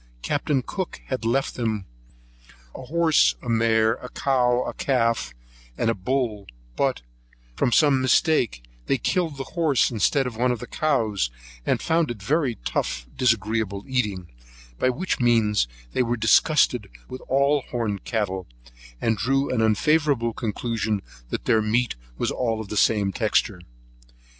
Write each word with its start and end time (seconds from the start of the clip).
Capt. 0.23 0.49
Cook 0.65 0.99
had 1.09 1.25
left 1.25 1.49
with 1.55 1.57
them 1.57 1.85
a 2.73 2.81
horse 2.85 3.35
and 3.39 3.55
mare, 3.59 3.93
a 4.01 4.09
cow 4.09 4.63
with 4.65 4.77
calf, 4.77 5.31
and 5.77 5.91
a 5.91 5.93
bull; 5.93 6.47
but, 6.75 7.03
from 7.55 7.71
some 7.71 8.01
mistake, 8.01 8.63
they 8.87 8.97
killed 8.97 9.39
a 9.39 9.43
horse 9.43 9.91
instead 9.91 10.25
of 10.25 10.35
one 10.35 10.51
of 10.51 10.57
the 10.57 10.65
cows, 10.65 11.29
and 11.67 11.83
found 11.83 12.09
it 12.09 12.19
very 12.23 12.55
tough, 12.65 13.05
disagreeable 13.15 13.83
eating, 13.87 14.27
by 14.79 14.89
which 14.89 15.19
means 15.19 15.67
they 15.93 16.01
were 16.01 16.17
disgusted 16.17 16.89
with 17.07 17.21
all 17.27 17.61
the 17.61 17.67
horned 17.69 18.03
cattle, 18.03 18.47
and 18.99 19.19
drew 19.19 19.51
an 19.53 19.61
unfavourable 19.61 20.33
conclusion 20.33 21.03
that 21.29 21.45
their 21.45 21.61
meat 21.61 21.93
was 22.17 22.31
all 22.31 22.59
of 22.59 22.69
the 22.69 22.75
same 22.75 23.11
texture. 23.11 23.61